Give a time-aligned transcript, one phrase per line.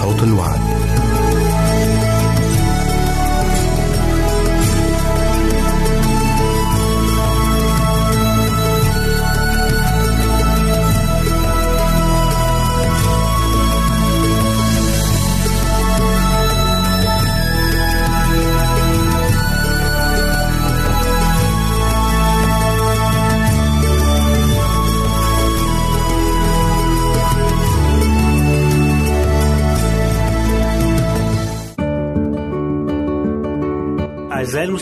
[0.00, 0.79] صوت الوعد.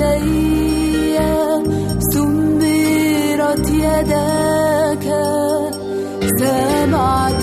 [0.00, 1.18] يدي
[2.12, 5.06] سمرت يداك
[6.38, 7.42] سمعت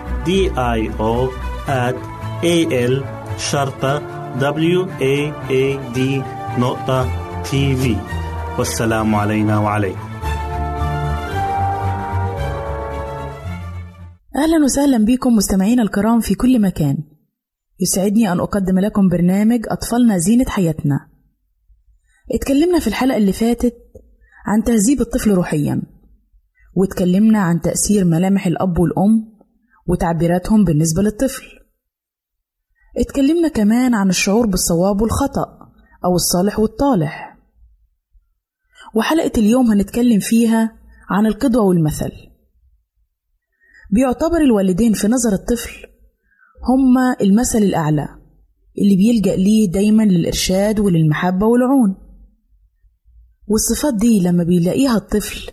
[0.21, 1.31] I O
[1.67, 1.95] at
[2.43, 2.55] A
[2.91, 3.03] L
[3.37, 3.99] شرطة
[4.39, 5.99] W A A D
[6.59, 7.09] نقطة
[7.43, 7.95] تي في
[8.57, 9.99] والسلام علينا وعليكم.
[14.35, 16.97] أهلا وسهلا بكم مستمعينا الكرام في كل مكان.
[17.79, 21.07] يسعدني أن أقدم لكم برنامج أطفالنا زينة حياتنا.
[22.33, 23.75] اتكلمنا في الحلقة اللي فاتت
[24.45, 25.81] عن تهذيب الطفل روحيا
[26.75, 29.40] واتكلمنا عن تأثير ملامح الأب والأم
[29.87, 31.43] وتعبيراتهم بالنسبة للطفل.
[32.97, 35.71] اتكلمنا كمان عن الشعور بالصواب والخطأ
[36.05, 37.37] أو الصالح والطالح.
[38.95, 40.77] وحلقة اليوم هنتكلم فيها
[41.09, 42.11] عن القدوة والمثل.
[43.91, 45.87] بيعتبر الوالدين في نظر الطفل
[46.69, 48.07] هما المثل الأعلى
[48.77, 51.97] اللي بيلجأ ليه دايما للإرشاد وللمحبة والعون.
[53.47, 55.51] والصفات دي لما بيلاقيها الطفل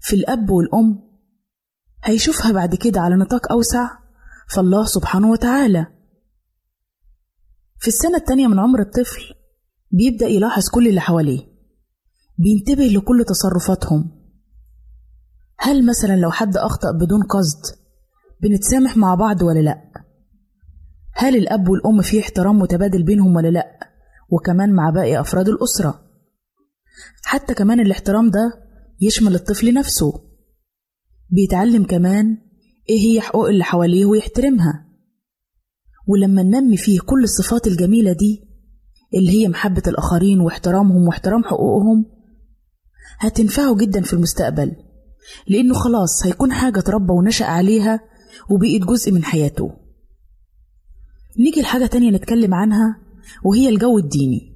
[0.00, 1.09] في الأب والأم
[2.04, 3.90] هيشوفها بعد كده على نطاق أوسع؟
[4.54, 5.86] فالله سبحانه وتعالى.
[7.78, 9.20] في السنة التانية من عمر الطفل
[9.90, 11.40] بيبدأ يلاحظ كل اللي حواليه.
[12.38, 14.20] بينتبه لكل تصرفاتهم.
[15.58, 17.76] هل مثلا لو حد أخطأ بدون قصد
[18.42, 19.90] بنتسامح مع بعض ولا لأ؟
[21.14, 23.78] هل الأب والأم في احترام متبادل بينهم ولا لأ؟
[24.30, 26.00] وكمان مع باقي أفراد الأسرة.
[27.24, 28.52] حتى كمان الاحترام ده
[29.00, 30.29] يشمل الطفل نفسه.
[31.32, 32.38] بيتعلم كمان
[32.88, 34.86] إيه هي حقوق اللي حواليه ويحترمها.
[36.06, 38.42] ولما ننمي فيه كل الصفات الجميلة دي
[39.14, 42.06] اللي هي محبة الآخرين واحترامهم واحترام حقوقهم
[43.18, 44.76] هتنفعه جدا في المستقبل
[45.48, 48.00] لأنه خلاص هيكون حاجة اتربى ونشأ عليها
[48.50, 49.70] وبقت جزء من حياته.
[51.38, 52.98] نيجي لحاجة تانية نتكلم عنها
[53.44, 54.50] وهي الجو الديني.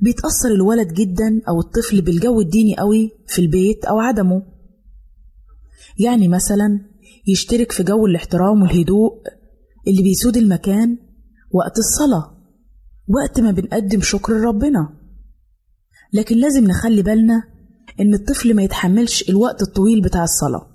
[0.00, 4.42] بيتأثر الولد جدا أو الطفل بالجو الديني قوي في البيت أو عدمه.
[6.04, 6.80] يعني مثلا
[7.26, 9.12] يشترك في جو الاحترام والهدوء
[9.88, 10.98] اللي بيسود المكان
[11.52, 12.36] وقت الصلاة
[13.08, 14.88] وقت ما بنقدم شكر لربنا.
[16.12, 17.42] لكن لازم نخلي بالنا
[18.00, 20.66] إن الطفل ما يتحملش الوقت الطويل بتاع الصلاة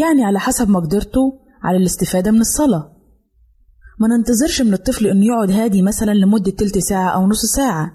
[0.00, 2.96] يعني على حسب مقدرته على الاستفادة من الصلاة.
[4.00, 7.92] ما ننتظرش من الطفل إنه يقعد هادي مثلا لمدة تلت ساعة أو نص ساعة.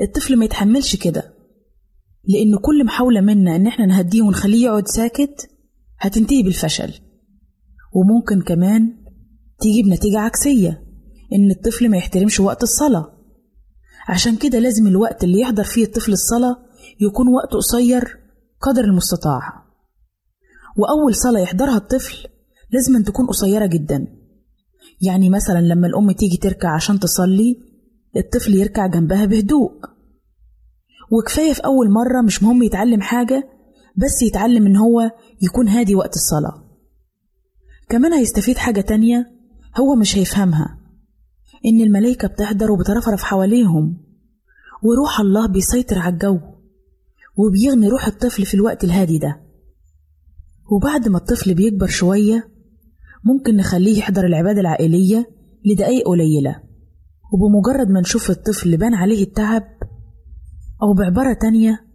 [0.00, 1.22] الطفل ما يتحملش كده
[2.28, 5.50] لأن كل محاولة منا إن إحنا نهديه ونخليه يقعد ساكت
[6.02, 6.92] هتنتهي بالفشل.
[7.94, 9.04] وممكن كمان
[9.60, 10.82] تيجي بنتيجة عكسية
[11.32, 13.18] إن الطفل ما يحترمش وقت الصلاة.
[14.08, 16.56] عشان كده لازم الوقت اللي يحضر فيه الطفل الصلاة
[17.00, 18.18] يكون وقت قصير
[18.60, 19.40] قدر المستطاع.
[20.76, 22.28] وأول صلاة يحضرها الطفل
[22.70, 24.06] لازم تكون قصيرة جدا.
[25.00, 27.56] يعني مثلا لما الأم تيجي تركع عشان تصلي
[28.16, 29.72] الطفل يركع جنبها بهدوء.
[31.12, 33.48] وكفاية في أول مرة مش مهم يتعلم حاجة
[33.96, 35.10] بس يتعلم إن هو
[35.42, 36.62] يكون هادي وقت الصلاة.
[37.88, 39.32] كمان هيستفيد حاجة تانية
[39.80, 40.78] هو مش هيفهمها
[41.66, 43.96] إن الملايكة بتحضر وبترفرف حواليهم
[44.82, 46.38] وروح الله بيسيطر على الجو
[47.36, 49.40] وبيغني روح الطفل في الوقت الهادي ده.
[50.72, 52.48] وبعد ما الطفل بيكبر شوية
[53.24, 55.26] ممكن نخليه يحضر العبادة العائلية
[55.64, 56.62] لدقايق قليلة.
[57.32, 59.62] وبمجرد ما نشوف الطفل بان عليه التعب
[60.82, 61.91] أو بعبارة تانية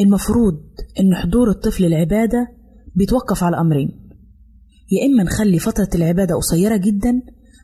[0.00, 0.54] المفروض
[1.00, 2.48] إن حضور الطفل العبادة
[2.96, 4.08] بيتوقف على أمرين.
[4.90, 7.22] يا إما نخلي فترة العبادة قصيرة جدا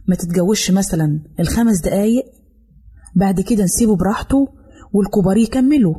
[0.08, 2.24] ما تتجوزش مثلا الخمس دقايق
[3.16, 4.48] بعد كده نسيبه براحته
[4.92, 5.94] والكبار يكملوا.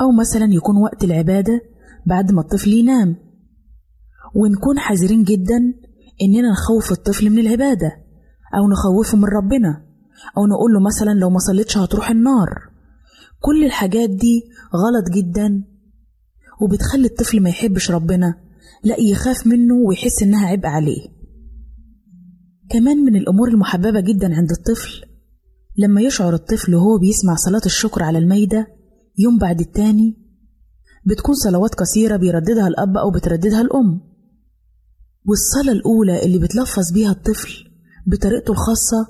[0.00, 1.60] أو مثلا يكون وقت العبادة
[2.06, 3.16] بعد ما الطفل ينام.
[4.34, 5.58] ونكون حذرين جدا
[6.22, 7.92] إننا نخوف الطفل من العبادة
[8.54, 9.86] أو نخوفه من ربنا
[10.36, 12.67] أو نقول له مثلا لو ما صليتش هتروح النار.
[13.40, 14.42] كل الحاجات دي
[14.74, 15.64] غلط جدا.
[16.60, 18.34] وبتخلي الطفل ما يحبش ربنا
[18.84, 21.08] لا يخاف منه ويحس إنها عبء عليه.
[22.70, 25.04] كمان من الأمور المحببة جدا عند الطفل
[25.78, 28.66] لما يشعر الطفل وهو بيسمع صلاة الشكر على الميدة
[29.18, 30.16] يوم بعد التاني
[31.06, 34.00] بتكون صلوات قصيرة بيرددها الأب أو بترددها الأم.
[35.24, 37.52] والصلاة الأولى اللي بتلفظ بيها الطفل
[38.06, 39.06] بطريقته الخاصة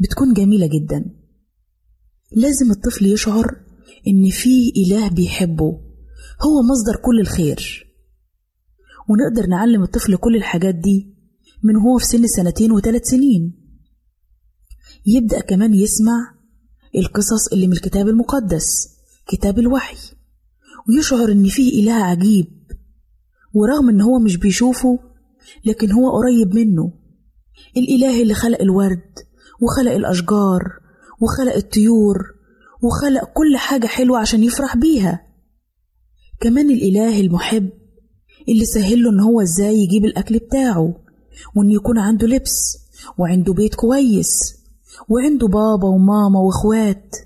[0.00, 1.17] بتكون جميلة جدا.
[2.32, 3.56] لازم الطفل يشعر
[4.06, 5.80] إن فيه إله بيحبه.
[6.42, 7.86] هو مصدر كل الخير.
[9.08, 11.14] ونقدر نعلم الطفل كل الحاجات دي
[11.62, 13.52] من هو في سن سنتين وثلاث سنين.
[15.06, 16.34] يبدأ كمان يسمع
[16.96, 18.88] القصص اللي من الكتاب المقدس
[19.26, 19.96] كتاب الوحي.
[20.88, 22.46] ويشعر إن فيه إله عجيب.
[23.54, 24.98] ورغم إن هو مش بيشوفه
[25.64, 26.92] لكن هو قريب منه.
[27.76, 29.12] الإله اللي خلق الورد
[29.62, 30.87] وخلق الأشجار
[31.20, 32.18] وخلق الطيور
[32.82, 35.22] وخلق كل حاجة حلوة عشان يفرح بيها.
[36.40, 37.70] كمان الإله المحب
[38.48, 40.94] اللي سهله إن هو إزاي يجيب الأكل بتاعه
[41.56, 42.78] وإن يكون عنده لبس
[43.18, 44.38] وعنده بيت كويس
[45.08, 47.16] وعنده بابا وماما وإخوات.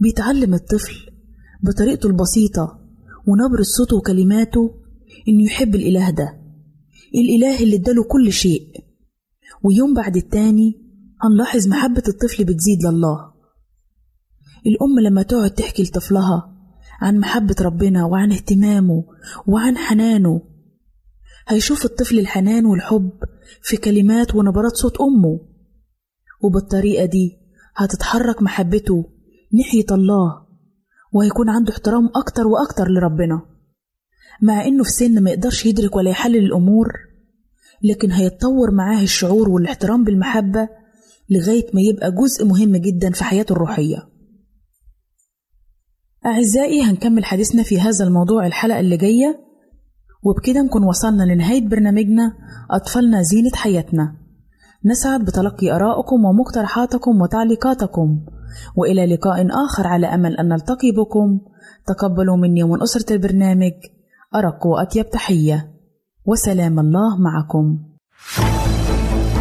[0.00, 0.94] بيتعلم الطفل
[1.62, 2.78] بطريقته البسيطة
[3.26, 4.74] ونبرة صوته وكلماته
[5.28, 6.40] إنه يحب الإله ده.
[7.14, 8.66] الإله اللي إداله كل شيء.
[9.64, 10.89] ويوم بعد التاني
[11.22, 13.32] هنلاحظ محبة الطفل بتزيد لله.
[14.66, 16.56] الأم لما تقعد تحكي لطفلها
[17.00, 19.04] عن محبة ربنا وعن اهتمامه
[19.46, 20.42] وعن حنانه
[21.48, 23.10] هيشوف الطفل الحنان والحب
[23.62, 25.40] في كلمات ونبرات صوت أمه.
[26.42, 27.38] وبالطريقة دي
[27.76, 29.04] هتتحرك محبته
[29.52, 30.46] ناحية الله
[31.12, 33.42] وهيكون عنده احترام أكتر وأكتر لربنا.
[34.42, 36.88] مع إنه في سن ما يقدرش يدرك ولا يحلل الأمور
[37.84, 40.68] لكن هيتطور معاه الشعور والاحترام بالمحبة
[41.30, 44.08] لغاية ما يبقى جزء مهم جدا في حياته الروحية.
[46.26, 49.40] أعزائي هنكمل حديثنا في هذا الموضوع الحلقة اللي جاية.
[50.22, 52.32] وبكده نكون وصلنا لنهاية برنامجنا
[52.70, 54.16] أطفالنا زينة حياتنا.
[54.84, 58.26] نسعد بتلقي آرائكم ومقترحاتكم وتعليقاتكم.
[58.76, 61.40] وإلى لقاء آخر على أمل أن نلتقي بكم.
[61.86, 63.72] تقبلوا مني ومن أسرة البرنامج
[64.34, 65.74] أرق وأطيب تحية.
[66.26, 67.78] وسلام الله معكم.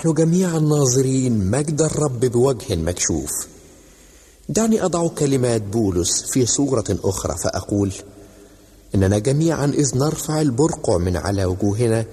[0.00, 3.30] ونحن جميعا ناظرين مجد الرب بوجه مكشوف.
[4.48, 7.92] دعني أضع كلمات بولس في صورة أخرى فأقول
[8.94, 12.04] إننا جميعا إذ نرفع البرقع من على وجوهنا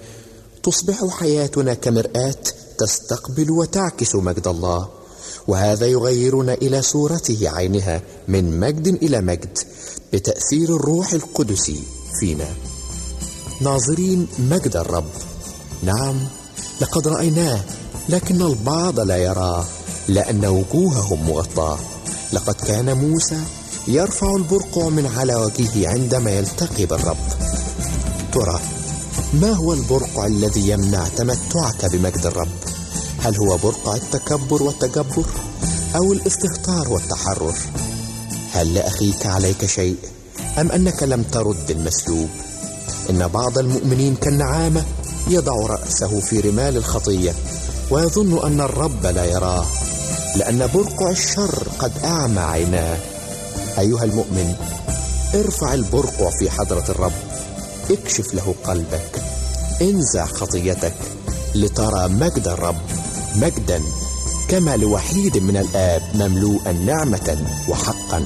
[0.64, 2.44] تصبح حياتنا كمرآة
[2.78, 4.90] تستقبل وتعكس مجد الله
[5.48, 9.58] وهذا يغيرنا إلى صورته عينها من مجد إلى مجد
[10.14, 11.72] بتأثير الروح القدس
[12.20, 12.50] فينا.
[13.62, 15.12] ناظرين مجد الرب.
[15.84, 16.16] نعم.
[16.82, 17.60] لقد رأيناه
[18.10, 19.66] لكن البعض لا يراه
[20.08, 21.80] لأن وجوههم مغطاه
[22.34, 23.40] لقد كان موسى
[23.88, 27.18] يرفع البرقع من على وجهه عندما يلتقي بالرب.
[28.34, 28.60] ترى
[29.34, 32.58] ما هو البرقع الذي يمنع تمتعك بمجد الرب؟
[33.20, 35.26] هل هو برقع التكبر والتجبر
[35.96, 37.56] أو الاستهتار والتحرر؟
[38.54, 39.98] هل لأخيك عليك شيء
[40.58, 42.30] أم أنك لم ترد المسلوب؟
[43.10, 44.84] إن بعض المؤمنين كالنعامة
[45.30, 47.34] يضع رأسه في رمال الخطيه
[47.92, 49.66] ويظن أن الرب لا يراه
[50.36, 52.98] لأن برقع الشر قد أعمى عيناه.
[53.80, 54.56] أيها المؤمن
[55.36, 57.12] ارفع البرقع في حضرة الرب
[57.92, 59.22] اكشف له قلبك
[59.82, 60.94] انزع خطيتك
[61.56, 62.82] لترى مجد الرب
[63.36, 63.82] مجدا
[64.50, 68.26] كما لوحيد من الآب مملوءا نعمه وحقا.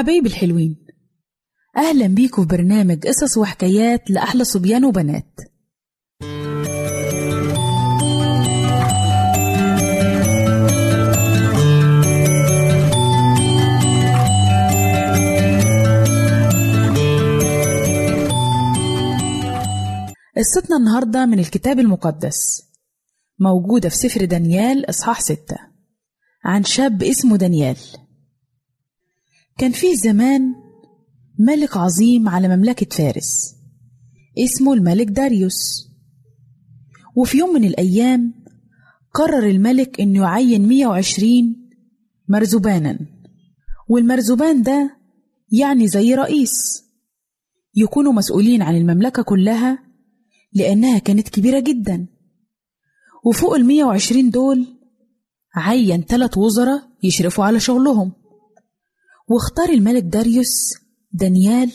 [0.00, 0.86] حبايبي الحلوين.
[1.76, 5.40] أهلا بيكم في برنامج قصص وحكايات لأحلى صبيان وبنات.
[20.36, 22.62] قصتنا النهاردة من الكتاب المقدس
[23.38, 25.56] موجودة في سفر دانيال إصحاح ستة
[26.44, 27.76] عن شاب اسمه دانيال.
[29.60, 30.54] كان فيه زمان
[31.38, 33.56] ملك عظيم على مملكة فارس
[34.38, 35.88] اسمه الملك داريوس.
[37.16, 38.34] وفي يوم من الأيام
[39.14, 41.70] قرر الملك إنه يعين 120
[42.28, 42.98] مرزبانا.
[43.88, 44.96] والمرزبان ده
[45.52, 46.84] يعني زي رئيس
[47.74, 49.78] يكونوا مسؤولين عن المملكة كلها
[50.52, 52.06] لأنها كانت كبيرة جدا.
[53.24, 54.66] وفوق ال 120 دول
[55.54, 58.19] عين ثلاث وزراء يشرفوا على شغلهم.
[59.30, 60.74] واختار الملك داريوس
[61.12, 61.72] دانيال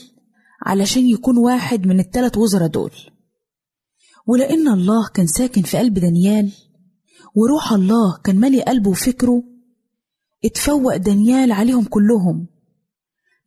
[0.66, 2.92] علشان يكون واحد من الثلاث وزراء دول.
[4.28, 6.52] ولأن الله كان ساكن في قلب دانيال
[7.36, 9.44] وروح الله كان مالي قلبه وفكره
[10.46, 12.48] اتفوق دانيال عليهم كلهم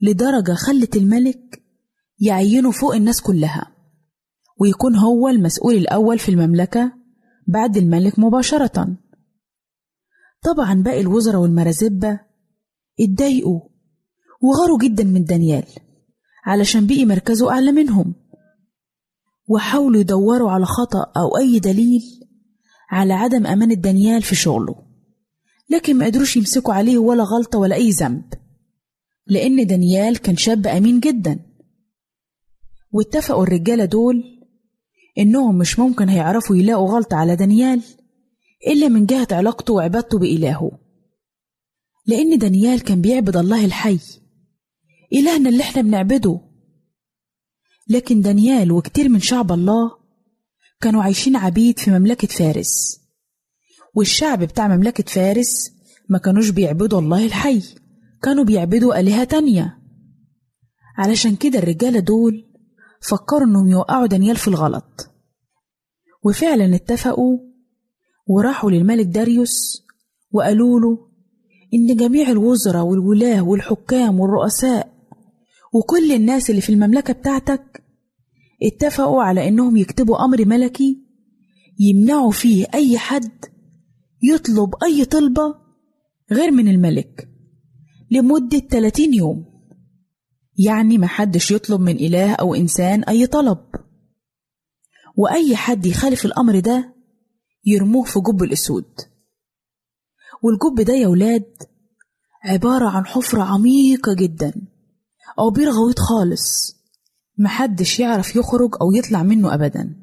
[0.00, 1.62] لدرجة خلت الملك
[2.18, 3.74] يعينه فوق الناس كلها
[4.60, 6.92] ويكون هو المسؤول الأول في المملكة
[7.48, 8.96] بعد الملك مباشرة.
[10.42, 12.20] طبعا باقي الوزراء والمرازبة
[13.00, 13.67] اتضايقوا
[14.40, 15.64] وغاروا جدا من دانيال
[16.46, 18.14] علشان بقي مركزه أعلى منهم.
[19.48, 22.00] وحاولوا يدوروا على خطأ أو أي دليل
[22.90, 24.74] على عدم أمانة دانيال في شغله
[25.70, 28.24] لكن ما قدروش يمسكوا عليه ولا غلطة ولا أي ذنب
[29.26, 31.38] لأن دانيال كان شاب أمين جدا.
[32.92, 34.24] واتفقوا الرجالة دول
[35.18, 37.82] إنهم مش ممكن هيعرفوا يلاقوا غلطة على دانيال
[38.66, 40.70] إلا من جهة علاقته وعبادته بإلهه
[42.06, 43.98] لأن دانيال كان بيعبد الله الحي.
[45.12, 46.40] إلهنا اللي إحنا بنعبده.
[47.90, 49.90] لكن دانيال وكتير من شعب الله
[50.80, 53.00] كانوا عايشين عبيد في مملكة فارس.
[53.94, 55.72] والشعب بتاع مملكة فارس
[56.08, 57.62] ما كانوش بيعبدوا الله الحي
[58.22, 59.78] كانوا بيعبدوا آلهة تانية.
[60.98, 62.44] علشان كده الرجالة دول
[63.00, 65.10] فكروا إنهم يوقعوا دانيال في الغلط.
[66.24, 67.38] وفعلا اتفقوا
[68.26, 69.86] وراحوا للملك داريوس
[70.32, 71.08] وقالوا له
[71.74, 74.97] إن جميع الوزراء والولاة والحكام والرؤساء
[75.74, 77.84] وكل الناس اللي في المملكة بتاعتك
[78.62, 81.04] اتفقوا على إنهم يكتبوا أمر ملكي
[81.78, 83.44] يمنعوا فيه أي حد
[84.22, 85.54] يطلب أي طلبة
[86.32, 87.28] غير من الملك
[88.10, 89.44] لمدة 30 يوم.
[90.66, 93.58] يعني محدش يطلب من إله أو إنسان أي طلب.
[95.16, 96.94] وأي حد يخالف الأمر ده
[97.64, 98.84] يرموه في جب الأسود.
[100.42, 101.52] والجب ده يا ولاد
[102.44, 104.52] عبارة عن حفرة عميقة جدا.
[105.38, 106.76] أو بير غويط خالص
[107.38, 109.96] محدش يعرف يخرج أو يطلع منه أبدا.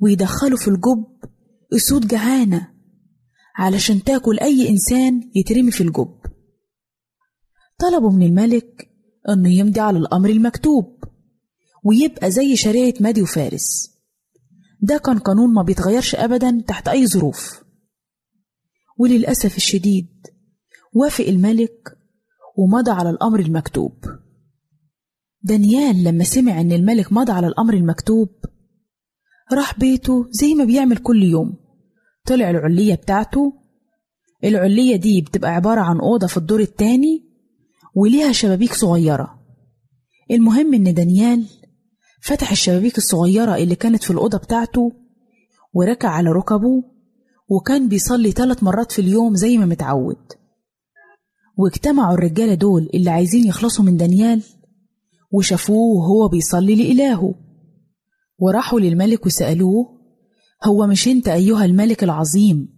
[0.00, 1.06] ويدخلوا في الجب
[1.76, 2.74] أسود جعانة
[3.56, 6.20] علشان تاكل أي إنسان يترمي في الجب.
[7.78, 8.90] طلبوا من الملك
[9.28, 11.04] إنه يمضي على الأمر المكتوب
[11.84, 13.90] ويبقى زي شريعة مادي وفارس.
[14.80, 17.62] ده كان قانون ما بيتغيرش أبدا تحت أي ظروف.
[18.98, 20.26] وللأسف الشديد
[20.92, 21.98] وافق الملك
[22.56, 23.92] ومضى على الأمر المكتوب.
[25.42, 28.28] دانيال لما سمع إن الملك مضى على الأمر المكتوب
[29.52, 31.56] راح بيته زي ما بيعمل كل يوم.
[32.26, 33.52] طلع العلية بتاعته.
[34.44, 37.24] العلية دي بتبقى عبارة عن أوضة في الدور التاني
[37.94, 39.40] وليها شبابيك صغيرة.
[40.30, 41.46] المهم إن دانيال
[42.22, 44.92] فتح الشبابيك الصغيرة اللي كانت في الأوضة بتاعته
[45.74, 46.82] وركع على ركبه
[47.48, 50.32] وكان بيصلي ثلاث مرات في اليوم زي ما متعود.
[51.60, 54.42] واجتمعوا الرجالة دول اللي عايزين يخلصوا من دانيال
[55.32, 57.34] وشافوه وهو بيصلي لإلهه.
[58.38, 60.00] وراحوا للملك وسألوه
[60.64, 62.68] هو مش أنت أيها الملك العظيم؟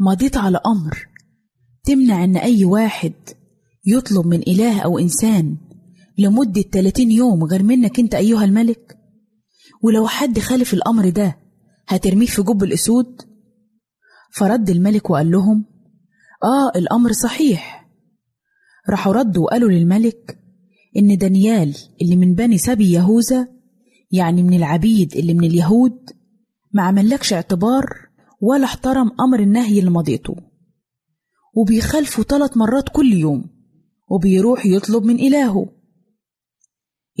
[0.00, 1.08] مضيت على أمر.
[1.84, 3.12] تمنع إن أي واحد
[3.86, 5.56] يطلب من إله أو إنسان
[6.18, 8.98] لمدة 30 يوم غير منك أنت أيها الملك؟
[9.82, 11.36] ولو حد خالف الأمر ده
[11.88, 13.22] هترميه في جب الأسود؟
[14.32, 15.64] فرد الملك وقال لهم
[16.44, 17.75] آه الأمر صحيح.
[18.90, 20.38] راحوا ردوا وقالوا للملك
[20.96, 23.48] إن دانيال اللي من بني سبي يهوذا
[24.10, 26.10] يعني من العبيد اللي من اليهود
[26.72, 27.84] ما عملكش اعتبار
[28.40, 30.36] ولا احترم أمر النهي اللي مضيته.
[31.54, 33.44] وبيخالفه ثلاث مرات كل يوم
[34.10, 35.68] وبيروح يطلب من إلهه.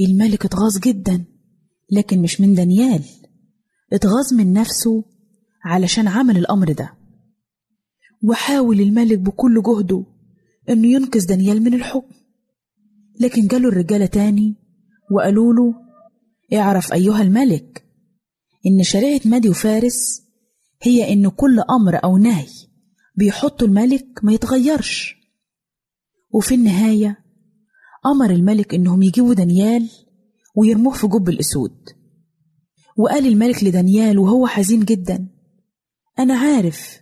[0.00, 1.24] الملك اتغاظ جدا
[1.92, 3.04] لكن مش من دانيال
[3.92, 5.04] اتغاظ من نفسه
[5.64, 6.92] علشان عمل الأمر ده.
[8.22, 10.04] وحاول الملك بكل جهده
[10.70, 12.14] إنه ينقذ دانيال من الحكم.
[13.20, 14.54] لكن جاله الرجالة تاني
[15.10, 15.74] وقالوا له
[16.60, 17.84] اعرف أيها الملك
[18.66, 20.22] إن شريعة مادي وفارس
[20.82, 22.46] هي إن كل أمر أو نهي
[23.16, 25.16] بيحطه الملك ما يتغيرش.
[26.30, 27.24] وفي النهاية
[28.06, 29.88] أمر الملك إنهم يجيبوا دانيال
[30.56, 31.76] ويرموه في جب الأسود.
[32.96, 35.28] وقال الملك لدانيال وهو حزين جدا
[36.18, 37.00] أنا عارف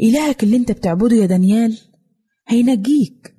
[0.00, 1.78] إلهك اللي أنت بتعبده يا دانيال
[2.52, 3.36] هينجيك.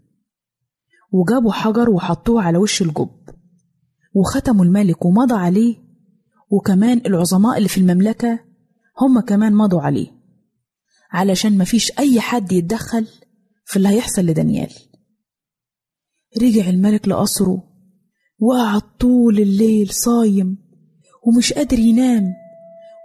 [1.12, 3.10] وجابوا حجر وحطوه على وش الجب.
[4.14, 5.76] وختموا الملك ومضى عليه.
[6.50, 8.40] وكمان العظماء اللي في المملكة
[9.02, 10.08] هم كمان مضوا عليه.
[11.12, 13.08] علشان مفيش أي حد يتدخل
[13.66, 14.74] في اللي هيحصل لدانيال.
[16.42, 17.64] رجع الملك لقصره
[18.40, 20.58] وقعد طول الليل صايم.
[21.28, 22.34] ومش قادر ينام.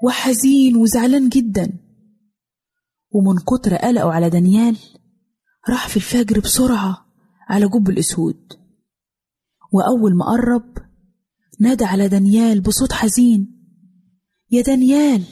[0.04, 1.72] وحزين وزعلان جدا.
[3.10, 4.76] ومن كتر قلقه على دانيال
[5.68, 7.06] راح في الفجر بسرعة
[7.48, 8.52] على جب الأسود.
[9.72, 10.78] وأول ما قرب
[11.60, 13.58] نادى على دانيال بصوت حزين.
[14.50, 15.24] يا دانيال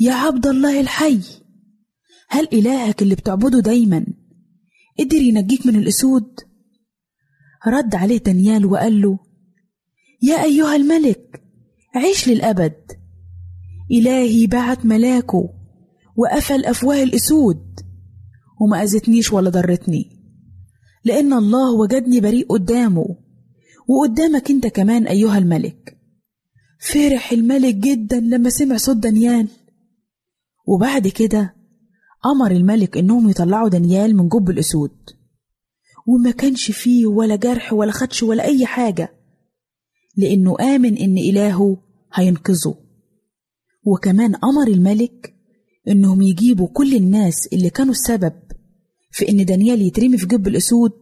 [0.00, 1.20] يا عبد الله الحي
[2.28, 4.06] هل إلهك اللي بتعبده دايما؟
[4.98, 6.40] قدر ينجيك من الأسود؟
[7.66, 9.18] رد عليه دانيال وقال له
[10.22, 11.42] يا أيها الملك
[11.94, 12.92] عيش للأبد.
[13.90, 15.48] إلهي بعت ملاكه
[16.16, 17.80] وقفل أفواه الأسود.
[18.62, 20.10] وما أذتنيش ولا ضرتني.
[21.04, 23.06] لأن الله وجدني بريء قدامه
[23.88, 25.98] وقدامك أنت كمان أيها الملك.
[26.92, 29.48] فرح الملك جدا لما سمع صوت دانيال.
[30.66, 31.54] وبعد كده
[32.26, 34.96] أمر الملك إنهم يطلعوا دانيال من جب الأسود.
[36.06, 39.12] وما كانش فيه ولا جرح ولا خدش ولا أي حاجة
[40.16, 41.76] لأنه آمن إن إلهه
[42.14, 42.74] هينقذه.
[43.84, 45.34] وكمان أمر الملك
[45.88, 48.32] إنهم يجيبوا كل الناس اللي كانوا السبب
[49.12, 50.92] في إن دانيال يترمي في جب الأسود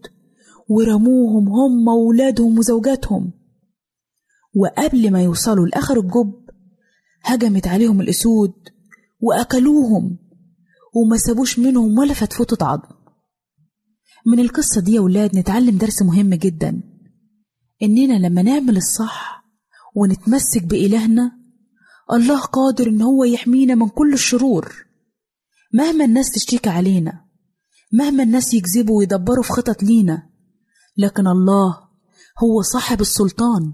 [0.68, 3.32] ورموهم هم وولادهم وزوجاتهم.
[4.54, 6.34] وقبل ما يوصلوا لآخر الجب
[7.22, 8.52] هجمت عليهم الأسود
[9.20, 10.18] وأكلوهم
[10.94, 12.94] وما سابوش منهم ولا فتفوتة عظم.
[14.26, 16.82] من القصة دي يا ولاد نتعلم درس مهم جدا.
[17.82, 19.44] إننا لما نعمل الصح
[19.94, 21.32] ونتمسك بإلهنا
[22.12, 24.86] الله قادر إن هو يحمينا من كل الشرور.
[25.74, 27.29] مهما الناس تشتكي علينا
[27.92, 30.22] مهما الناس يكذبوا ويدبروا في خطط لينا.
[30.96, 31.76] لكن الله
[32.42, 33.72] هو صاحب السلطان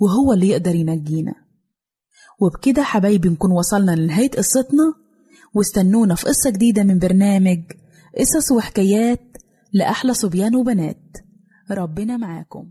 [0.00, 1.34] وهو اللي يقدر ينجينا.
[2.40, 4.94] وبكده حبايبي نكون وصلنا لنهاية قصتنا.
[5.54, 7.62] واستنونا في قصة جديدة من برنامج
[8.18, 9.36] قصص وحكايات
[9.72, 11.16] لأحلى صبيان وبنات.
[11.70, 12.70] ربنا معاكم.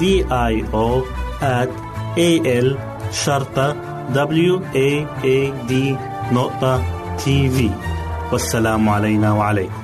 [0.00, 0.88] D I O
[1.42, 1.70] at
[2.16, 2.30] A
[2.64, 2.68] L
[3.12, 3.76] شرطة
[4.14, 4.88] W A
[5.24, 5.38] A
[5.70, 5.72] D
[6.32, 6.82] نقطة
[7.16, 7.70] تي في
[8.32, 9.82] والسلام علينا وعليكم.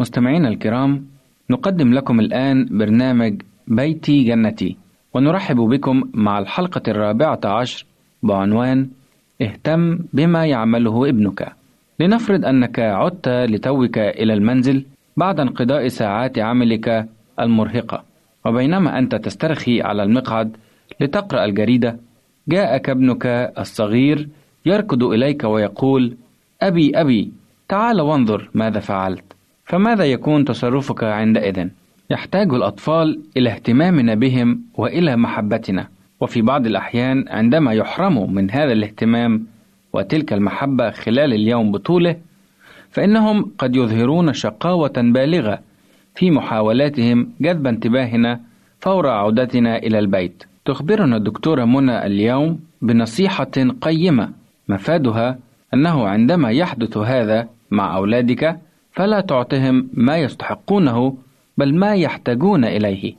[0.00, 1.06] مستمعينا الكرام
[1.50, 4.76] نقدم لكم الآن برنامج بيتي جنتي
[5.14, 7.86] ونرحب بكم مع الحلقة الرابعة عشر
[8.22, 8.88] بعنوان
[9.42, 11.52] اهتم بما يعمله ابنك
[12.00, 14.84] لنفرض أنك عدت لتوك إلى المنزل
[15.16, 17.08] بعد انقضاء ساعات عملك
[17.40, 18.04] المرهقة.
[18.46, 20.56] وبينما أنت تسترخي على المقعد
[21.00, 21.96] لتقرأ الجريدة
[22.48, 23.26] جاءك ابنك
[23.58, 24.28] الصغير
[24.66, 26.16] يركض إليك ويقول
[26.62, 27.32] أبي أبي
[27.68, 29.24] تعال وانظر ماذا فعلت.
[29.64, 31.68] فماذا يكون تصرفك عندئذ؟
[32.10, 35.88] يحتاج الأطفال إلى اهتمامنا بهم وإلى محبتنا.
[36.20, 39.46] وفي بعض الأحيان عندما يحرموا من هذا الاهتمام
[39.92, 42.16] وتلك المحبة خلال اليوم بطوله
[42.94, 45.58] فإنهم قد يظهرون شقاوة بالغة
[46.14, 48.40] في محاولاتهم جذب انتباهنا
[48.80, 50.44] فور عودتنا إلى البيت.
[50.64, 54.30] تخبرنا الدكتورة منى اليوم بنصيحة قيمة
[54.68, 55.38] مفادها
[55.74, 58.60] أنه عندما يحدث هذا مع أولادك
[58.92, 61.16] فلا تعطهم ما يستحقونه
[61.58, 63.14] بل ما يحتاجون إليه.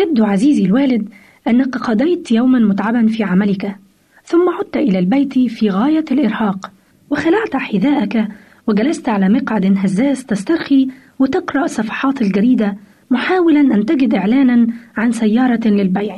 [0.00, 1.08] يبدو عزيزي الوالد
[1.48, 3.76] أنك قضيت يوما متعبا في عملك
[4.24, 6.70] ثم عدت إلى البيت في غاية الإرهاق
[7.10, 8.28] وخلعت حذاءك
[8.66, 10.88] وجلست على مقعد هزاز تسترخي
[11.18, 12.76] وتقرأ صفحات الجريدة
[13.10, 16.16] محاولا أن تجد إعلانا عن سيارة للبيع.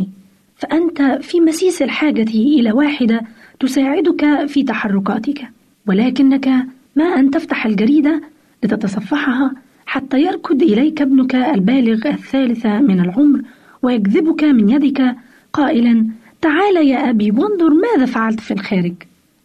[0.56, 3.20] فأنت في مسيس الحاجة إلى واحدة
[3.60, 5.42] تساعدك في تحركاتك
[5.86, 6.48] ولكنك
[6.96, 8.22] ما أن تفتح الجريدة
[8.62, 9.52] لتتصفحها
[9.86, 13.42] حتى يركض إليك ابنك البالغ الثالثة من العمر
[13.82, 15.16] ويجذبك من يدك
[15.52, 16.06] قائلا
[16.40, 18.94] تعال يا أبي وانظر ماذا فعلت في الخارج.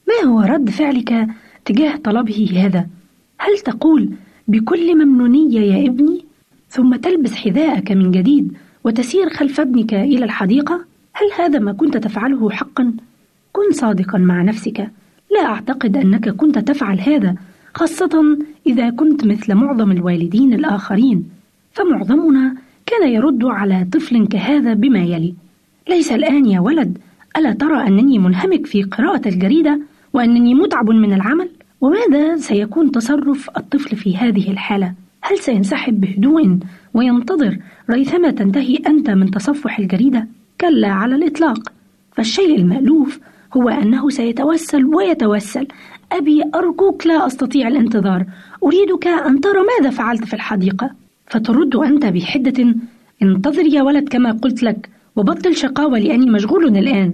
[0.08, 1.28] ما هو رد فعلك
[1.66, 2.88] تجاه طلبه هذا؟
[3.38, 4.10] هل تقول
[4.48, 6.26] بكل ممنونية يا ابني؟
[6.70, 12.50] ثم تلبس حذاءك من جديد وتسير خلف ابنك إلى الحديقة؟ هل هذا ما كنت تفعله
[12.50, 12.94] حقا؟
[13.54, 14.92] كن صادقا مع نفسك.
[15.32, 17.36] لا أعتقد أنك كنت تفعل هذا
[17.74, 21.30] خاصة إذا كنت مثل معظم الوالدين الآخرين.
[21.74, 22.56] فمعظمنا
[22.88, 25.34] كان يرد على طفل كهذا بما يلي.
[25.90, 26.98] ليس الآن يا ولد
[27.38, 29.80] ألا ترى أنني منهمك في قراءة الجريدة
[30.14, 31.50] وأنني متعب من العمل؟
[31.82, 36.58] وماذا سيكون تصرف الطفل في هذه الحالة؟ هل سينسحب بهدوء
[36.94, 37.58] وينتظر
[37.90, 40.28] ريثما تنتهي أنت من تصفح الجريدة؟
[40.62, 41.72] كلا على الإطلاق.
[42.12, 43.20] فالشيء المألوف
[43.58, 45.68] هو أنه سيتوسل ويتوسل.
[46.12, 48.26] أبي أرجوك لا أستطيع الانتظار.
[48.64, 51.07] أريدك أن ترى ماذا فعلت في الحديقة.
[51.28, 52.75] فترد أنت بحدة
[53.21, 57.13] انتظر يا ولد كما قلت لك وبطل شقاوة لأني مشغول الآن.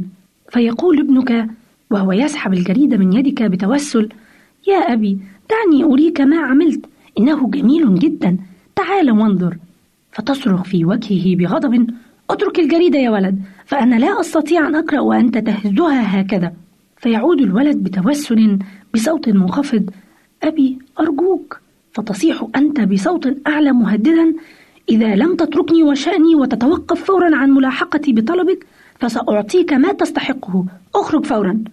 [0.49, 1.47] فيقول ابنك
[1.91, 4.09] وهو يسحب الجريدة من يدك بتوسل
[4.68, 5.18] يا أبي
[5.49, 6.86] دعني أريك ما عملت
[7.20, 8.38] إنه جميل جدا.
[8.76, 9.57] تعال وانظر.
[10.11, 11.88] فتصرخ في وجهه بغضب
[12.30, 16.53] اترك الجريدة يا ولد فأنا لا أستطيع أن أقرأ وأنت تهزها هكذا.
[16.97, 18.59] فيعود الولد بتوسل
[18.93, 19.89] بصوت منخفض
[20.43, 21.62] أبي أرجوك.
[21.94, 24.34] فتصيح أنت بصوت أعلى مهددا
[24.89, 28.66] إذا لم تتركني وشأني وتتوقف فورا عن ملاحقتي بطلبك
[29.00, 30.66] فسأعطيك ما تستحقه.
[30.96, 31.64] أخرج فورا.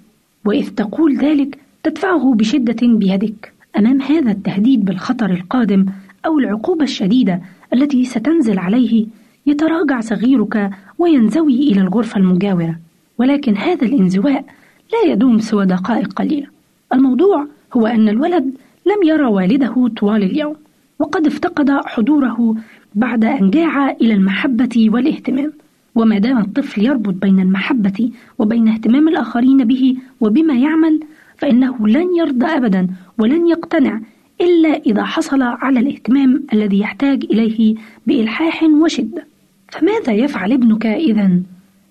[0.44, 3.52] وإذ تقول ذلك تدفعه بشدة بيدك.
[3.78, 5.86] أمام هذا التهديد بالخطر القادم
[6.26, 7.40] أو العقوبة الشديدة
[7.72, 9.06] التي ستنزل عليه
[9.46, 12.78] يتراجع صغيرك وينزوي إلى الغرفة المجاورة.
[13.18, 14.44] ولكن هذا الانزواء
[14.92, 16.46] لا يدوم سوى دقائق قليلة.
[16.94, 17.46] الموضوع
[17.76, 18.50] هو أن الولد
[18.86, 20.56] لم يرى والده طوال اليوم
[20.98, 22.56] وقد افتقد حضوره
[22.94, 25.52] بعد أن جاع إلى المحبة والاهتمام
[25.94, 31.00] وما دام الطفل يربط بين المحبة وبين اهتمام الآخرين به وبما يعمل
[31.36, 34.00] فإنه لن يرضى أبدا ولن يقتنع
[34.40, 37.74] إلا إذا حصل على الاهتمام الذي يحتاج إليه
[38.06, 39.26] بإلحاح وشدة
[39.68, 41.40] فماذا يفعل ابنك إذا؟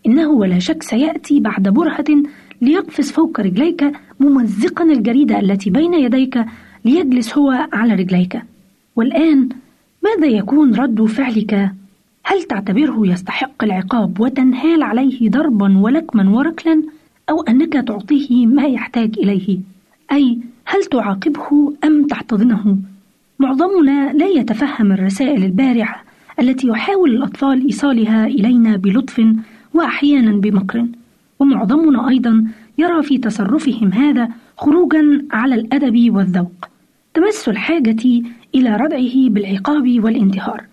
[0.06, 2.24] إنه ولا شك سيأتي بعد برهة
[2.62, 6.46] ليقفز فوق رجليك ممزقا الجريدة التي بين يديك
[6.86, 8.42] ليجلس هو على رجليك
[8.96, 9.50] والآن
[10.04, 11.72] ماذا يكون رد فعلك؟
[12.24, 16.84] هل تعتبره يستحق العقاب وتنهال عليه ضربا ولكما وركلا
[17.30, 19.60] أو أنك تعطيه ما يحتاج إليه؟
[20.12, 22.78] أي هل تعاقبه أم تحتضنه؟
[23.40, 25.96] معظمنا لا يتفهم الرسائل البارعة
[26.40, 29.26] التي يحاول الأطفال إيصالها إلينا بلطف
[29.74, 30.86] وأحيانا بمكر،
[31.40, 36.69] ومعظمنا أيضا يرى في تصرفهم هذا خروجا على الأدب والذوق،
[37.14, 38.22] تمس الحاجة
[38.56, 40.64] إلى ردعه بالعقاب والانتهار،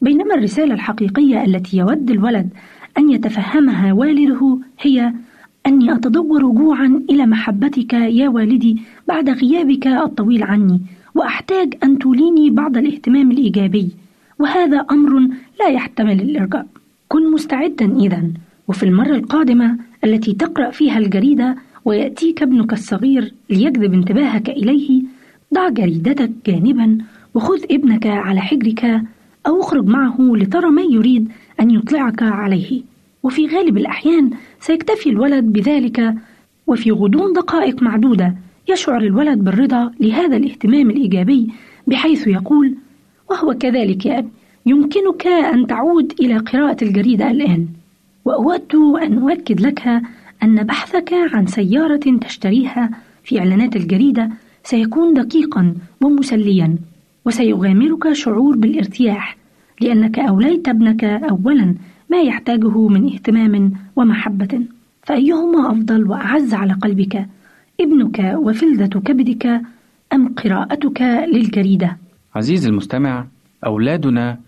[0.00, 2.48] بينما الرسالة الحقيقية التي يود الولد
[2.98, 5.12] أن يتفهمها والده هي
[5.66, 10.80] أني أتدور جوعا إلى محبتك يا والدي بعد غيابك الطويل عني
[11.14, 13.88] وأحتاج أن توليني بعض الاهتمام الإيجابي
[14.38, 15.28] وهذا أمر
[15.60, 16.66] لا يحتمل الإرجاء.
[17.08, 18.22] كن مستعدا إذا
[18.68, 25.02] وفي المرة القادمة التي تقرأ فيها الجريدة ويأتيك ابنك الصغير ليجذب انتباهك إليه
[25.54, 26.98] ضع جريدتك جانبا
[27.34, 29.02] وخذ ابنك على حجرك
[29.46, 31.28] أو اخرج معه لترى ما يريد
[31.60, 32.82] أن يطلعك عليه.
[33.22, 34.30] وفي غالب الأحيان
[34.60, 36.14] سيكتفي الولد بذلك
[36.66, 38.34] وفي غضون دقائق معدودة
[38.68, 41.50] يشعر الولد بالرضا لهذا الاهتمام الإيجابي
[41.86, 42.74] بحيث يقول
[43.30, 44.28] وهو كذلك يا أبي
[44.66, 47.66] يمكنك أن تعود إلى قراءة الجريدة الآن.
[48.24, 50.02] وأود أن أؤكد لك
[50.42, 52.90] أن بحثك عن سيارة تشتريها
[53.24, 54.30] في إعلانات الجريدة
[54.66, 56.76] سيكون دقيقا ومسليا
[57.24, 59.36] وسيغامرك شعور بالارتياح
[59.80, 61.74] لأنك أوليت ابنك أولا
[62.10, 64.60] ما يحتاجه من اهتمام ومحبة.
[65.02, 67.26] فأيهما أفضل وأعز على قلبك
[67.80, 69.46] ابنك وفلذة كبدك
[70.12, 71.00] أم قراءتك
[71.32, 71.96] للجريدة؟
[72.34, 73.26] عزيزي المستمع
[73.66, 74.38] أولادنا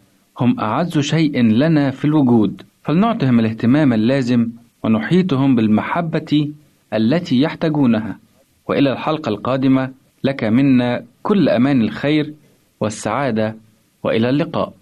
[0.40, 2.62] هم أعز شيء لنا في الوجود.
[2.82, 4.48] فلنعطهم الاهتمام اللازم
[4.84, 6.50] ونحيطهم بالمحبة
[6.94, 8.18] التي يحتاجونها.
[8.68, 9.90] وإلى الحلقة القادمة
[10.24, 12.34] لك منا كل أمان الخير
[12.80, 13.56] والسعادة
[14.04, 14.72] وإلى اللقاء.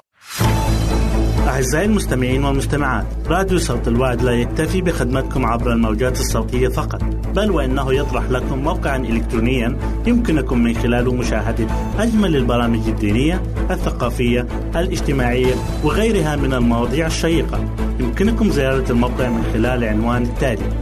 [1.47, 7.95] أعزائي المستمعين والمستمعات راديو صوت الوعد لا يكتفي بخدمتكم عبر الموجات الصوتية فقط بل وإنه
[7.95, 11.67] يطرح لكم موقعا إلكترونيا يمكنكم من خلاله مشاهدة
[11.99, 17.75] أجمل البرامج الدينية الثقافية الاجتماعية وغيرها من المواضيع الشيقة.
[18.01, 20.73] يمكنكم زيارة الموقع من خلال العنوان التالي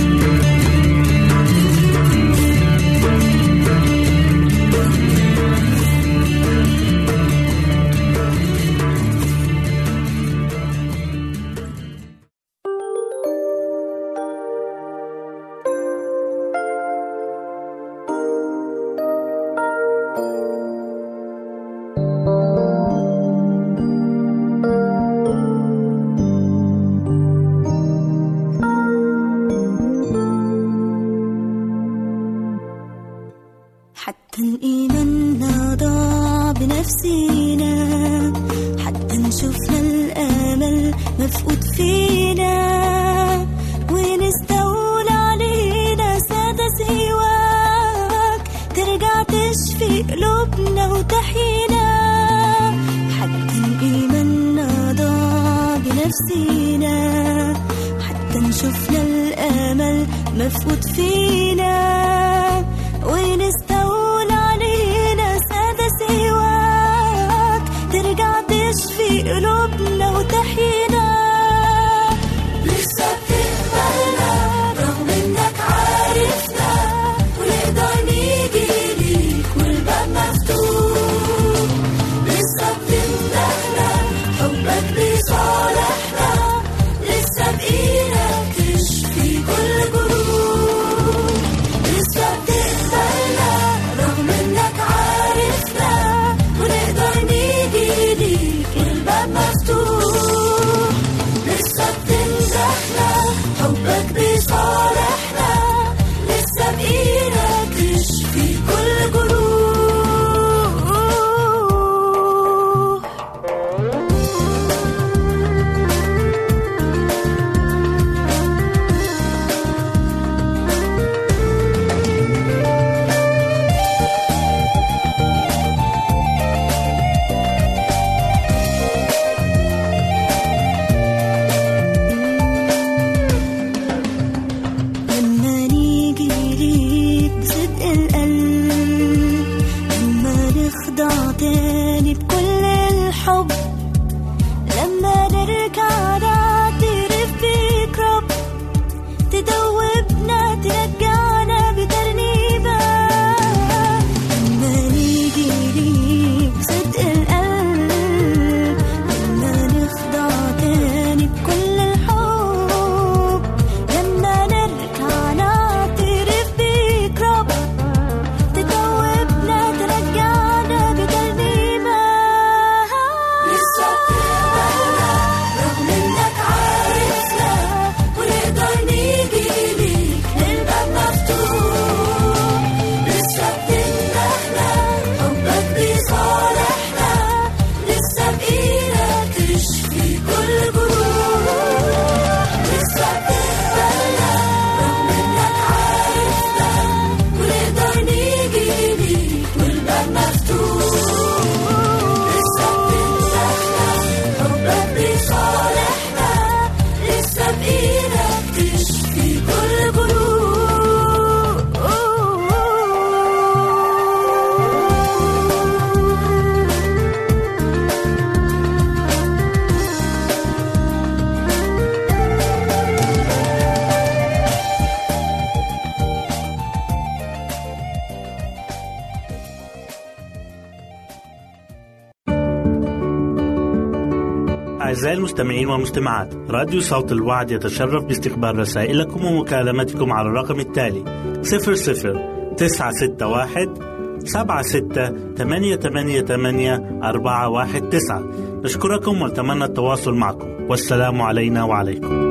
[234.81, 241.03] أعزائي المستمعين والمستمعات راديو صوت الوعد يتشرف باستقبال رسائلكم ومكالمتكم على الرقم التالي
[241.41, 243.91] 00 961
[244.25, 248.23] سبعة ستة ثمانية ثمانية ثمانية أربعة واحد تسعة.
[248.63, 250.47] نشكركم ونتمنى التواصل معكم.
[250.69, 252.30] والسلام علينا وعليكم.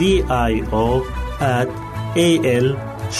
[0.00, 1.04] D I O
[1.40, 1.68] at
[2.16, 2.30] A
[2.64, 2.68] L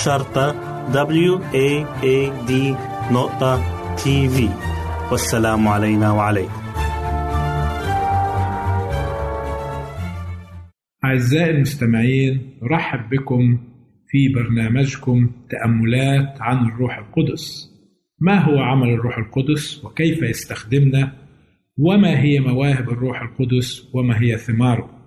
[0.04, 0.46] شرطة
[0.92, 2.52] W A A D
[3.12, 3.62] نقطة
[3.96, 4.48] تي في
[5.10, 6.62] والسلام علينا وعليكم.
[11.04, 13.58] أعزائي المستمعين نرحب بكم
[14.08, 17.70] في برنامجكم تأملات عن الروح القدس.
[18.20, 21.12] ما هو عمل الروح القدس وكيف يستخدمنا؟
[21.78, 24.99] وما هي مواهب الروح القدس؟ وما هي ثماره؟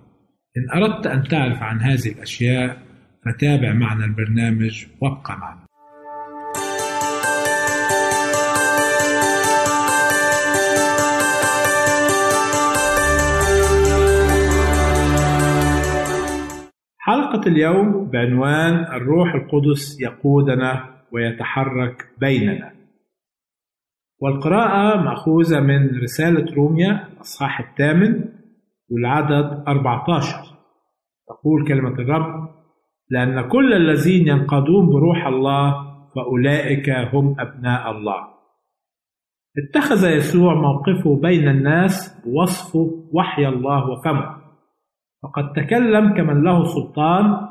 [0.56, 2.78] إن أردت أن تعرف عن هذه الأشياء
[3.24, 5.64] فتابع معنا البرنامج وابقى معنا.
[16.98, 22.72] حلقة اليوم بعنوان الروح القدس يقودنا ويتحرك بيننا.
[24.20, 28.33] والقراءة مأخوذة من رسالة روميا الأصحاح الثامن
[28.90, 30.36] والعدد 14
[31.28, 32.48] تقول كلمة الرب
[33.10, 38.34] لأن كل الذين ينقادون بروح الله فأولئك هم أبناء الله.
[39.58, 44.36] اتخذ يسوع موقفه بين الناس بوصفه وحي الله وفمه.
[45.22, 47.48] فقد تكلم كمن له سلطان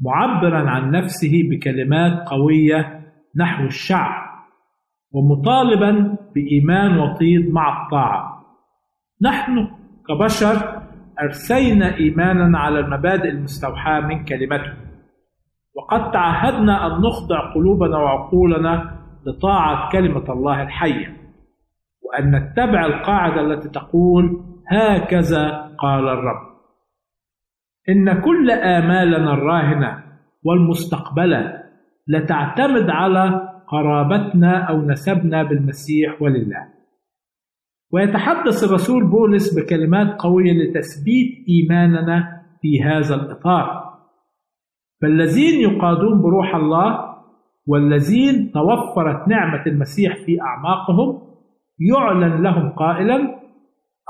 [0.00, 3.00] معبرا عن نفسه بكلمات قوية
[3.36, 4.22] نحو الشعب
[5.12, 8.44] ومطالبا بإيمان وطيد مع الطاعة.
[9.22, 9.81] نحن
[10.12, 10.82] كبشر
[11.22, 14.72] أرسينا إيمانا على المبادئ المستوحاة من كلمته.
[15.74, 21.16] وقد تعهدنا أن نخضع قلوبنا وعقولنا لطاعة كلمة الله الحية
[22.02, 26.52] وأن نتبع القاعدة التي تقول هكذا قال الرب.
[27.88, 30.02] إن كل آمالنا الراهنة
[30.44, 31.62] والمستقبلة
[32.08, 36.81] لتعتمد على قرابتنا أو نسبنا بالمسيح ولله.
[37.92, 43.92] ويتحدث الرسول بولس بكلمات قوية لتثبيت إيماننا في هذا الإطار.
[45.02, 47.12] فالذين يقادون بروح الله
[47.66, 51.22] والذين توفرت نعمة المسيح في أعماقهم
[51.78, 53.40] يعلن لهم قائلا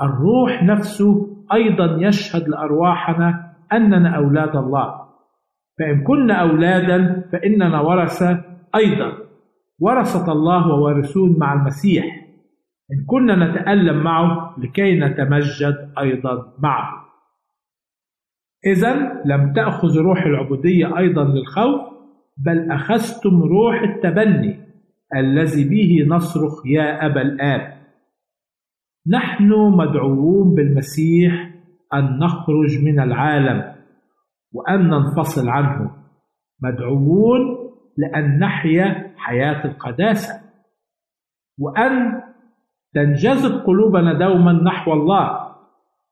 [0.01, 5.03] الروح نفسه أيضا يشهد لأرواحنا أننا أولاد الله.
[5.79, 8.41] فإن كنا أولادا فإننا ورثة
[8.75, 9.13] أيضا.
[9.79, 12.22] ورثة الله ووارثون مع المسيح.
[12.91, 17.03] إن كنا نتألم معه لكي نتمجد أيضا معه.
[18.65, 21.81] إذا لم تأخذ روح العبودية أيضا للخوف
[22.37, 24.59] بل أخذتم روح التبني
[25.15, 27.83] الذي به نصرخ يا أبا الآب.
[29.07, 31.53] نحن مدعوون بالمسيح
[31.93, 33.75] أن نخرج من العالم
[34.53, 35.91] وأن ننفصل عنه.
[36.63, 37.41] مدعوون
[37.97, 40.41] لأن نحيا حياة القداسة.
[41.59, 42.21] وأن
[42.93, 45.53] تنجذب قلوبنا دوما نحو الله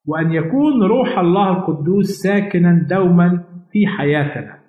[0.06, 4.60] وأن يكون روح الله القدوس ساكنا دوما في حياتنا.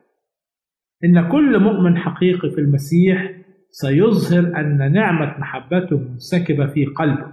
[1.04, 3.32] إن كل مؤمن حقيقي في المسيح
[3.70, 7.32] سيظهر أن نعمة محبته منسكبة في قلبه.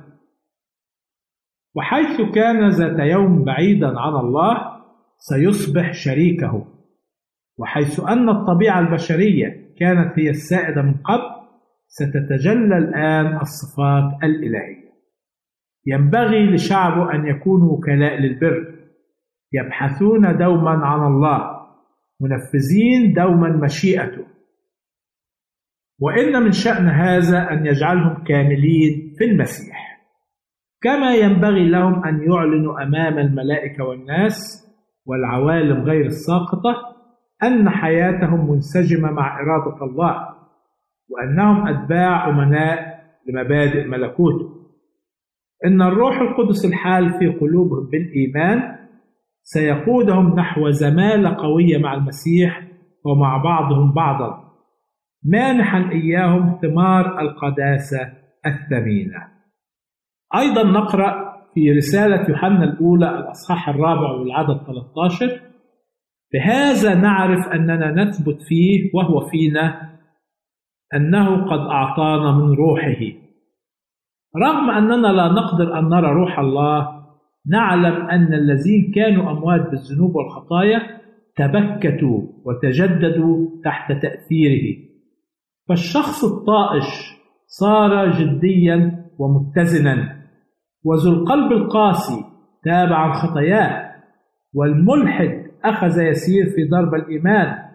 [1.75, 4.57] وحيث كان ذات يوم بعيدا عن الله
[5.17, 6.65] سيصبح شريكه.
[7.57, 11.38] وحيث أن الطبيعة البشرية كانت هي السائدة من قبل
[11.89, 14.89] ستتجلى الآن الصفات الإلهية.
[15.85, 18.75] ينبغي لشعبه أن يكونوا وكلاء للبر
[19.53, 21.59] يبحثون دوما عن الله.
[22.21, 24.25] منفذين دوما مشيئته.
[25.99, 29.99] وإن من شأن هذا أن يجعلهم كاملين في المسيح.
[30.81, 34.37] كما ينبغي لهم أن يعلنوا أمام الملائكة والناس
[35.05, 36.75] والعوالم غير الساقطة
[37.43, 40.38] أن حياتهم منسجمة مع إرادة الله.
[41.09, 44.59] وأنهم أتباع أمناء لمبادئ ملكوته
[45.65, 48.79] إن الروح القدس الحال في قلوبهم بالإيمان
[49.43, 52.63] سيقودهم نحو زمالة قوية مع المسيح
[53.05, 54.49] ومع بعضهم بعضا.
[55.23, 57.99] مانحا إياهم ثمار القداسة
[58.45, 59.27] الثمينة.
[60.35, 65.41] أيضا نقرأ في رسالة يوحنا الأولى الأصحاح الرابع والعدد 13
[66.33, 69.89] بهذا نعرف أننا نثبت فيه وهو فينا
[70.95, 73.01] أنه قد أعطانا من روحه.
[74.37, 76.99] رغم أننا لا نقدر أن نرى روح الله
[77.47, 80.81] نعلم أن الذين كانوا أموات بالذنوب والخطايا
[81.35, 84.77] تبكتوا وتجددوا تحت تأثيره.
[85.69, 90.19] فالشخص الطائش صار جديا ومتزنا
[90.83, 92.25] وذو القلب القاسي
[92.63, 93.95] تاب عن خطاياه
[94.53, 97.68] والملحد أخذ يسير في درب الإيمان.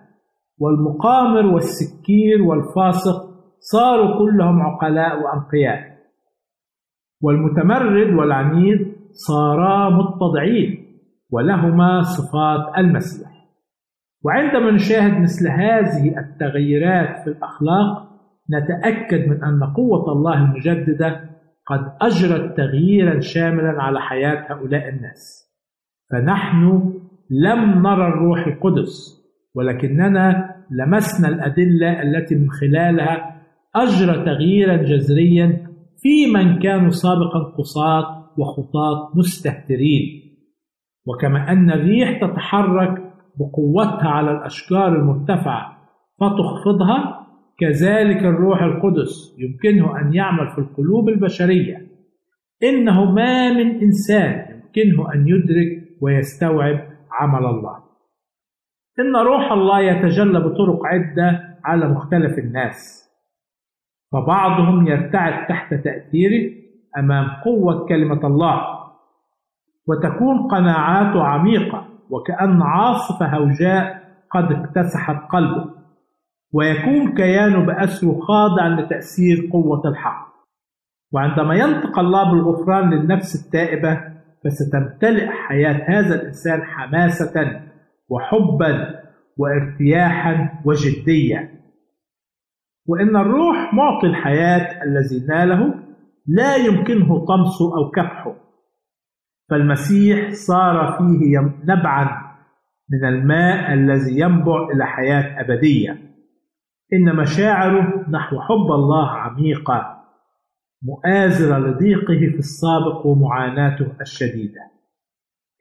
[0.58, 5.94] والمقامر والسكير والفاسق صاروا كلهم عقلاء وأنقياء.
[7.22, 10.98] والمتمرد والعنيد صارا متضعين
[11.30, 13.30] ولهما صفات المسيح
[14.24, 18.08] وعندما نشاهد مثل هذه التغيرات في الأخلاق
[18.54, 21.30] نتأكد من أن قوة الله المجددة
[21.66, 25.50] قد أجرت تغييرا شاملا على حياة هؤلاء الناس.
[26.10, 26.92] فنحن
[27.30, 29.23] لم نرى الروح القدس
[29.54, 33.40] ولكننا لمسنا الأدلة التي من خلالها
[33.76, 35.66] أجرى تغييرا جذريا
[36.02, 40.20] في من كانوا سابقا قصاة وخطاة مستهترين.
[41.06, 45.76] وكما أن الريح تتحرك بقوتها على الأشجار المرتفعة
[46.20, 47.26] فتخفضها
[47.58, 51.86] كذلك الروح القدس يمكنه أن يعمل في القلوب البشرية.
[52.62, 56.80] إنه ما من إنسان يمكنه أن يدرك ويستوعب
[57.20, 57.83] عمل الله.
[59.00, 63.04] إن روح الله يتجلى بطرق عدة على مختلف الناس
[64.12, 66.52] فبعضهم يرتعد تحت تأثيره
[66.98, 68.60] أمام قوة كلمة الله
[69.86, 75.70] وتكون قناعاته عميقة وكأن عاصفة هوجاء قد اكتسحت قلبه
[76.52, 80.34] ويكون كيانه بأسره خاضع لتأثير قوة الحق.
[81.12, 84.00] وعندما ينطق الله بالغفران للنفس التائبة
[84.44, 87.60] فستمتلئ حياة هذا الإنسان حماسة
[88.14, 89.00] وحبا
[89.36, 91.50] وارتياحا وجدية
[92.88, 95.74] وإن الروح معطي الحياة الذي ناله
[96.26, 98.36] لا يمكنه طمسه أو كبحه.
[99.50, 102.34] فالمسيح صار فيه نبعا
[102.90, 105.90] من الماء الذي ينبع إلى حياة أبدية.
[106.92, 110.04] إن مشاعره نحو حب الله عميقة
[110.82, 114.73] مؤازرة لضيقه في السابق ومعاناته الشديدة.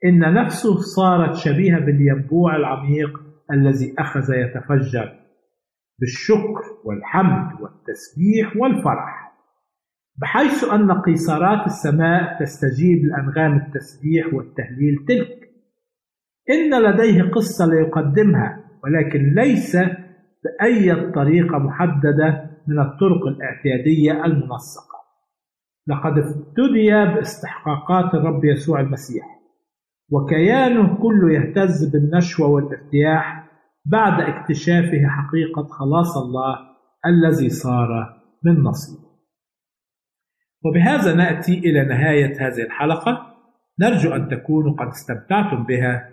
[0.04, 3.20] إن نفسه صارت شبيهة بالينبوع العميق
[3.52, 5.20] الذي أخذ يتفجر
[6.00, 9.34] بالشكر والحمد والتسبيح والفرح.
[10.16, 15.48] بحيث أن قيصرات السماء تستجيب لأنغام التسبيح والتهليل تلك.
[16.50, 19.76] إن لديه قصة ليقدمها ولكن ليس
[20.44, 24.94] بأي طريقة محددة من الطرق الإعتيادية المنسقة.
[25.86, 29.33] لقد افتدي باستحقاقات الرب يسوع المسيح.
[30.14, 33.44] وكيانه كله يهتز بالنشوة والارتياح
[33.86, 36.58] بعد اكتشافه حقيقة خلاص الله
[37.06, 37.88] الذي صار
[38.44, 39.04] من نصيبه
[40.64, 43.34] وبهذا نأتي إلى نهاية هذه الحلقة.
[43.80, 46.08] نرجو أن تكونوا قد استمتعتم بها.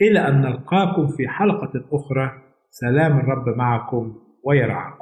[0.00, 2.30] إلى أن نلقاكم في حلقة أخرى.
[2.70, 4.14] سلام الرب معكم
[4.44, 5.01] ويرعاكم.